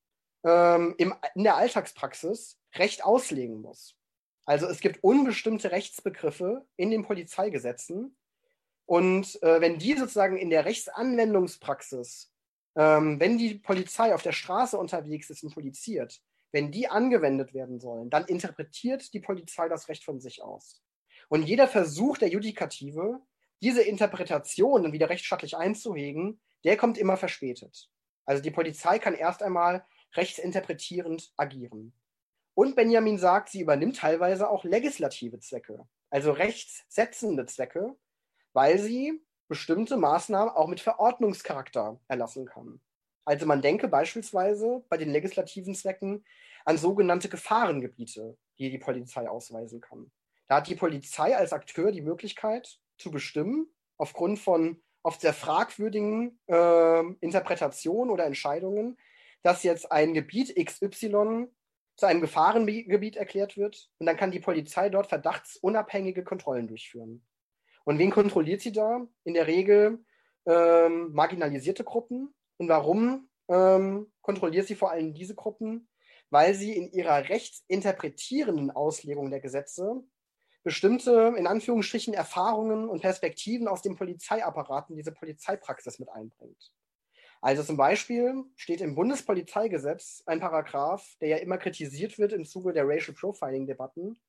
[0.44, 3.96] ähm, im, in der Alltagspraxis Recht auslegen muss.
[4.44, 8.16] Also es gibt unbestimmte Rechtsbegriffe in den Polizeigesetzen,
[8.90, 12.32] und äh, wenn die sozusagen in der Rechtsanwendungspraxis,
[12.74, 17.78] ähm, wenn die Polizei auf der Straße unterwegs ist und poliziert, wenn die angewendet werden
[17.78, 20.82] sollen, dann interpretiert die Polizei das Recht von sich aus.
[21.28, 23.20] Und jeder Versuch der Judikative,
[23.62, 27.88] diese Interpretation dann wieder rechtsstaatlich einzuhegen, der kommt immer verspätet.
[28.24, 31.92] Also die Polizei kann erst einmal rechtsinterpretierend agieren.
[32.54, 37.96] Und Benjamin sagt, sie übernimmt teilweise auch legislative Zwecke, also rechtssetzende Zwecke,
[38.52, 42.80] weil sie bestimmte Maßnahmen auch mit Verordnungscharakter erlassen kann.
[43.24, 46.24] Also man denke beispielsweise bei den legislativen Zwecken
[46.64, 50.10] an sogenannte Gefahrengebiete, die die Polizei ausweisen kann.
[50.48, 56.38] Da hat die Polizei als Akteur die Möglichkeit zu bestimmen, aufgrund von oft sehr fragwürdigen
[56.46, 58.98] äh, Interpretationen oder Entscheidungen,
[59.42, 61.46] dass jetzt ein Gebiet XY
[61.96, 67.24] zu einem Gefahrengebiet erklärt wird und dann kann die Polizei dort verdachtsunabhängige Kontrollen durchführen.
[67.84, 69.06] Und wen kontrolliert sie da?
[69.24, 70.04] In der Regel
[70.46, 72.34] ähm, marginalisierte Gruppen.
[72.58, 75.88] Und warum ähm, kontrolliert sie vor allem diese Gruppen?
[76.30, 80.04] Weil sie in ihrer rechtsinterpretierenden Auslegung der Gesetze
[80.62, 86.70] bestimmte, in Anführungsstrichen, Erfahrungen und Perspektiven aus dem Polizeiapparat in diese Polizeipraxis mit einbringt.
[87.40, 92.74] Also zum Beispiel steht im Bundespolizeigesetz ein Paragraph, der ja immer kritisiert wird im Zuge
[92.74, 94.20] der Racial Profiling-Debatten,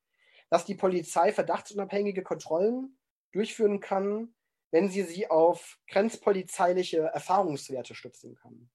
[0.49, 2.97] dass die Polizei verdachtsunabhängige Kontrollen
[3.31, 4.33] durchführen kann,
[4.71, 8.69] wenn sie sie auf grenzpolizeiliche Erfahrungswerte stützen kann.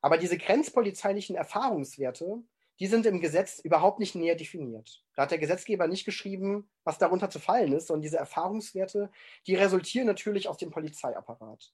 [0.00, 2.42] Aber diese grenzpolizeilichen Erfahrungswerte,
[2.78, 5.02] die sind im Gesetz überhaupt nicht näher definiert.
[5.14, 9.10] Da hat der Gesetzgeber nicht geschrieben, was darunter zu fallen ist, sondern diese Erfahrungswerte,
[9.46, 11.72] die resultieren natürlich aus dem Polizeiapparat.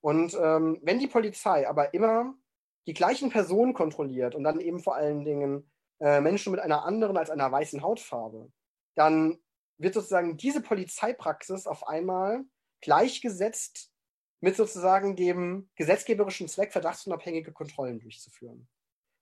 [0.00, 2.34] Und ähm, wenn die Polizei aber immer
[2.86, 7.16] die gleichen Personen kontrolliert und dann eben vor allen Dingen äh, Menschen mit einer anderen
[7.16, 8.50] als einer weißen Hautfarbe,
[8.94, 9.38] dann
[9.78, 12.44] wird sozusagen diese Polizeipraxis auf einmal
[12.80, 13.90] gleichgesetzt
[14.40, 18.68] mit sozusagen dem gesetzgeberischen Zweck, verdachtsunabhängige Kontrollen durchzuführen.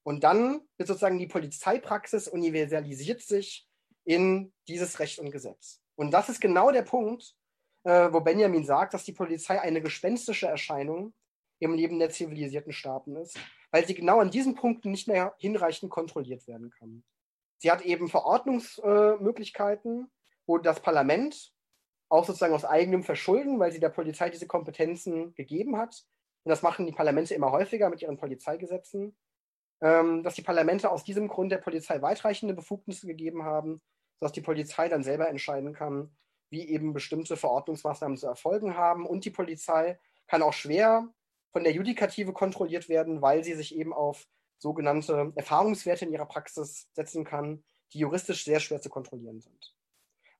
[0.04, 3.68] Und dann wird sozusagen die Polizeipraxis universalisiert sich
[4.04, 5.80] in dieses Recht und Gesetz.
[5.94, 7.36] Und das ist genau der Punkt,
[7.84, 11.14] äh, wo Benjamin sagt, dass die Polizei eine gespenstische Erscheinung
[11.60, 13.38] im Leben der zivilisierten Staaten ist,
[13.70, 17.04] weil sie genau an diesen Punkten nicht mehr hinreichend kontrolliert werden kann.
[17.58, 20.10] Sie hat eben Verordnungsmöglichkeiten,
[20.46, 21.52] wo das Parlament
[22.08, 26.04] auch sozusagen aus eigenem Verschulden, weil sie der Polizei diese Kompetenzen gegeben hat,
[26.44, 29.16] und das machen die Parlamente immer häufiger mit ihren Polizeigesetzen,
[29.80, 33.80] ähm, dass die Parlamente aus diesem Grund der Polizei weitreichende Befugnisse gegeben haben,
[34.18, 36.16] sodass die Polizei dann selber entscheiden kann,
[36.50, 39.06] wie eben bestimmte Verordnungsmaßnahmen zu erfolgen haben.
[39.06, 41.08] Und die Polizei kann auch schwer
[41.52, 44.26] von der Judikative kontrolliert werden, weil sie sich eben auf
[44.58, 49.74] sogenannte Erfahrungswerte in ihrer Praxis setzen kann, die juristisch sehr schwer zu kontrollieren sind.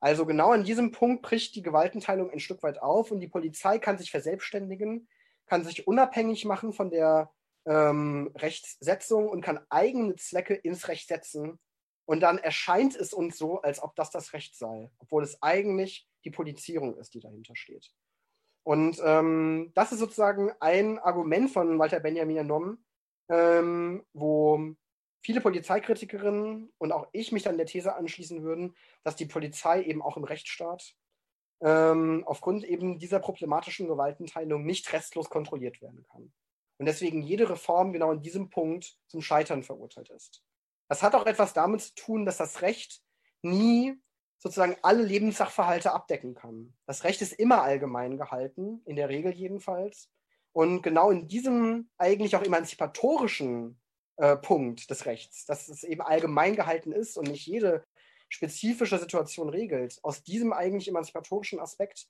[0.03, 3.79] Also genau an diesem Punkt bricht die Gewaltenteilung ein Stück weit auf und die Polizei
[3.79, 5.07] kann sich verselbstständigen,
[5.45, 7.31] kann sich unabhängig machen von der
[7.65, 11.57] ähm, Rechtssetzung und kann eigene Zwecke ins Recht setzen,
[12.05, 16.05] Und dann erscheint es uns so, als ob das das Recht sei, obwohl es eigentlich
[16.25, 17.89] die Polizierung ist, die dahinter steht.
[18.63, 22.85] Und ähm, das ist sozusagen ein Argument von Walter Benjamin ernommen,
[23.29, 24.75] ähm, wo
[25.23, 30.01] viele Polizeikritikerinnen und auch ich mich dann der These anschließen würden, dass die Polizei eben
[30.01, 30.95] auch im Rechtsstaat
[31.61, 36.33] ähm, aufgrund eben dieser problematischen Gewaltenteilung nicht restlos kontrolliert werden kann.
[36.77, 40.43] Und deswegen jede Reform genau in diesem Punkt zum Scheitern verurteilt ist.
[40.89, 43.01] Das hat auch etwas damit zu tun, dass das Recht
[43.41, 43.95] nie
[44.37, 46.73] sozusagen alle Lebenssachverhalte abdecken kann.
[46.85, 50.09] Das Recht ist immer allgemein gehalten, in der Regel jedenfalls.
[50.51, 53.79] Und genau in diesem eigentlich auch emanzipatorischen
[54.17, 57.85] äh, Punkt des Rechts, dass es eben allgemein gehalten ist und nicht jede
[58.29, 59.99] spezifische Situation regelt.
[60.03, 62.07] Aus diesem eigentlich emanzipatorischen Aspekt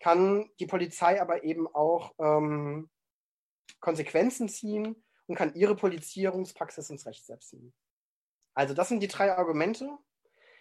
[0.00, 2.90] kann die Polizei aber eben auch ähm,
[3.80, 7.72] Konsequenzen ziehen und kann ihre Polizierungspraxis ins Recht setzen.
[8.54, 9.90] Also das sind die drei Argumente,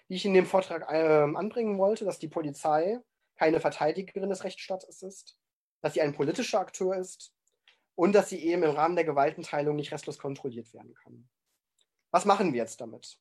[0.09, 2.99] die ich in dem Vortrag äh, anbringen wollte, dass die Polizei
[3.37, 5.37] keine Verteidigerin des Rechtsstaates ist,
[5.81, 7.34] dass sie ein politischer Akteur ist
[7.95, 11.27] und dass sie eben im Rahmen der Gewaltenteilung nicht restlos kontrolliert werden kann.
[12.11, 13.17] Was machen wir jetzt damit?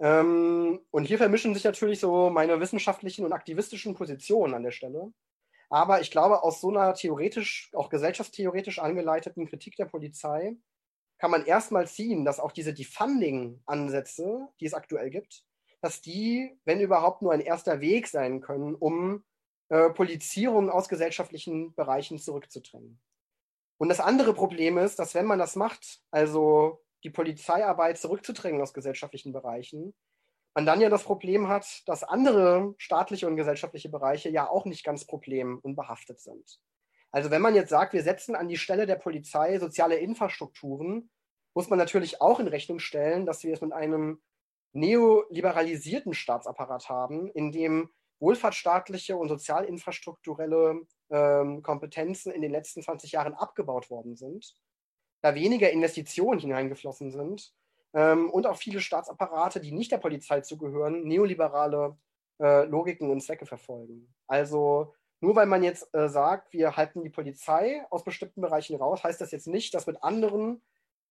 [0.00, 5.12] Ähm, und hier vermischen sich natürlich so meine wissenschaftlichen und aktivistischen Positionen an der Stelle.
[5.68, 10.56] Aber ich glaube, aus so einer theoretisch, auch gesellschaftstheoretisch angeleiteten Kritik der Polizei
[11.18, 15.44] kann man erstmal ziehen, dass auch diese Defunding-Ansätze, die es aktuell gibt,
[15.82, 19.24] dass die, wenn überhaupt, nur ein erster Weg sein können, um
[19.68, 23.00] äh, Polizierung aus gesellschaftlichen Bereichen zurückzudrängen.
[23.80, 28.74] Und das andere Problem ist, dass wenn man das macht, also die Polizeiarbeit zurückzudrängen aus
[28.74, 29.94] gesellschaftlichen Bereichen,
[30.54, 34.84] man dann ja das Problem hat, dass andere staatliche und gesellschaftliche Bereiche ja auch nicht
[34.84, 36.60] ganz problem- und behaftet sind.
[37.10, 41.10] Also wenn man jetzt sagt, wir setzen an die Stelle der Polizei soziale Infrastrukturen,
[41.54, 44.20] muss man natürlich auch in Rechnung stellen, dass wir es mit einem
[44.72, 47.88] neoliberalisierten Staatsapparat haben, in dem
[48.18, 54.54] wohlfahrtsstaatliche und sozialinfrastrukturelle ähm, Kompetenzen in den letzten 20 Jahren abgebaut worden sind,
[55.22, 57.52] da weniger Investitionen hineingeflossen sind
[57.92, 61.98] ähm, und auch viele Staatsapparate, die nicht der Polizei zugehören, neoliberale
[62.40, 64.14] äh, Logiken und Zwecke verfolgen.
[64.26, 69.04] Also nur weil man jetzt äh, sagt, wir halten die Polizei aus bestimmten Bereichen raus,
[69.04, 70.62] heißt das jetzt nicht, dass mit anderen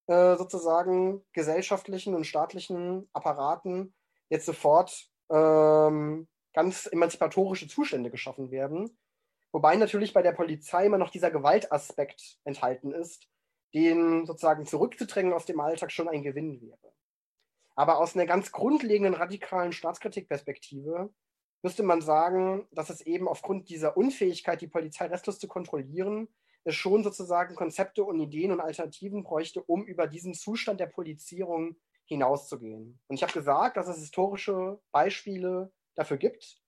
[0.08, 3.94] äh, sozusagen gesellschaftlichen und staatlichen Apparaten
[4.30, 8.98] jetzt sofort ähm, ganz emanzipatorische Zustände geschaffen werden,
[9.52, 13.28] Wobei natürlich bei der Polizei immer noch dieser Gewaltaspekt enthalten ist,
[13.74, 16.94] den sozusagen zurückzudrängen aus dem Alltag schon ein Gewinn wäre.
[17.76, 21.14] Aber aus einer ganz grundlegenden radikalen Staatskritikperspektive
[21.62, 26.28] müsste man sagen, dass es eben aufgrund dieser Unfähigkeit, die Polizei restlos zu kontrollieren,
[26.64, 31.78] es schon sozusagen Konzepte und Ideen und Alternativen bräuchte, um über diesen Zustand der Polizierung
[32.06, 33.00] hinauszugehen.
[33.08, 36.62] Und ich habe gesagt, dass es historische Beispiele dafür gibt,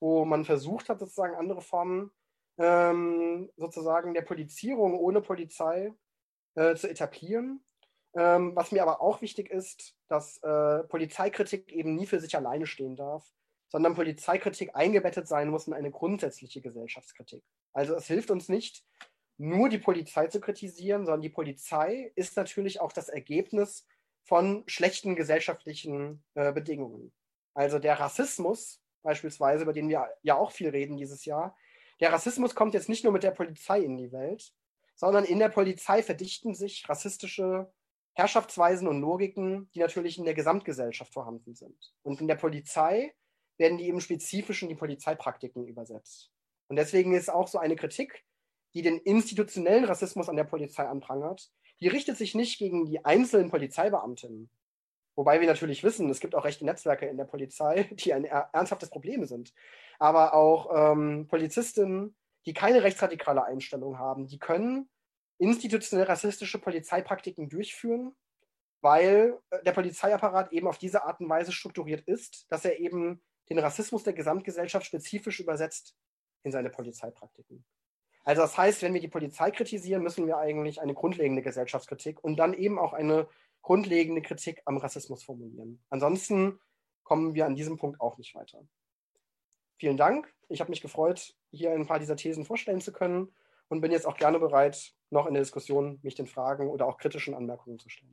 [0.00, 2.10] wo man versucht hat, sozusagen andere Formen
[2.58, 5.92] ähm, sozusagen der Polizierung ohne Polizei
[6.54, 7.64] äh, zu etablieren.
[8.14, 12.66] Ähm, was mir aber auch wichtig ist, dass äh, Polizeikritik eben nie für sich alleine
[12.66, 13.30] stehen darf,
[13.68, 17.42] sondern Polizeikritik eingebettet sein muss in eine grundsätzliche Gesellschaftskritik.
[17.74, 18.84] Also es hilft uns nicht,
[19.36, 23.86] nur die Polizei zu kritisieren, sondern die Polizei ist natürlich auch das Ergebnis
[24.24, 27.12] von schlechten gesellschaftlichen äh, Bedingungen.
[27.52, 31.56] Also der Rassismus beispielsweise, über den wir ja auch viel reden dieses Jahr,
[32.00, 34.52] der Rassismus kommt jetzt nicht nur mit der Polizei in die Welt,
[34.94, 37.70] sondern in der Polizei verdichten sich rassistische
[38.14, 41.94] Herrschaftsweisen und Logiken, die natürlich in der Gesamtgesellschaft vorhanden sind.
[42.02, 43.14] Und in der Polizei
[43.58, 46.30] werden die eben spezifisch in die Polizeipraktiken übersetzt.
[46.68, 48.24] Und deswegen ist auch so eine Kritik,
[48.74, 53.50] die den institutionellen Rassismus an der Polizei anprangert, die richtet sich nicht gegen die einzelnen
[53.50, 54.50] Polizeibeamtinnen,
[55.16, 58.90] Wobei wir natürlich wissen, es gibt auch rechte Netzwerke in der Polizei, die ein ernsthaftes
[58.90, 59.52] Problem sind.
[59.98, 64.88] Aber auch ähm, Polizistinnen, die keine rechtsradikale Einstellung haben, die können
[65.38, 68.14] institutionell rassistische Polizeipraktiken durchführen,
[68.82, 73.22] weil äh, der Polizeiapparat eben auf diese Art und Weise strukturiert ist, dass er eben
[73.48, 75.96] den Rassismus der Gesamtgesellschaft spezifisch übersetzt
[76.42, 77.64] in seine Polizeipraktiken.
[78.24, 82.36] Also das heißt, wenn wir die Polizei kritisieren, müssen wir eigentlich eine grundlegende Gesellschaftskritik und
[82.36, 83.28] dann eben auch eine
[83.66, 85.82] grundlegende Kritik am Rassismus formulieren.
[85.90, 86.60] Ansonsten
[87.02, 88.64] kommen wir an diesem Punkt auch nicht weiter.
[89.76, 90.32] Vielen Dank.
[90.48, 93.34] Ich habe mich gefreut, hier ein paar dieser Thesen vorstellen zu können
[93.66, 96.96] und bin jetzt auch gerne bereit, noch in der Diskussion mich den Fragen oder auch
[96.96, 98.04] kritischen Anmerkungen zu stellen.